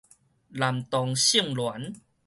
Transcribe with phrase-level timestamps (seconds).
[0.03, 0.03] 男
[0.85, 1.93] 同性戀